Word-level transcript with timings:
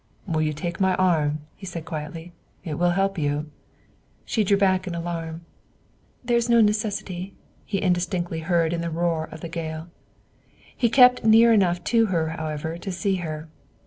"Will 0.25 0.41
you 0.41 0.51
take 0.53 0.81
my 0.81 0.95
arm?" 0.95 1.41
he 1.55 1.67
asked 1.67 1.85
quietly. 1.85 2.31
"It 2.65 2.79
will 2.79 2.89
help 2.97 3.19
you." 3.19 3.51
She 4.25 4.43
drew 4.43 4.57
back 4.57 4.87
in 4.87 4.95
alarm. 4.95 5.41
"There 6.25 6.37
is 6.37 6.49
no 6.49 6.59
necessity," 6.59 7.35
he 7.65 7.77
indistinctly 7.79 8.39
heard 8.39 8.73
in 8.73 8.81
the 8.81 8.89
roar 8.89 9.25
of 9.25 9.41
the 9.41 9.47
gale. 9.47 9.89
He 10.75 10.89
kept 10.89 11.23
near 11.23 11.53
enough 11.53 11.83
to 11.93 12.07
her, 12.07 12.29
however, 12.29 12.79
to 12.79 12.91
see 12.91 13.17
her. 13.17 13.47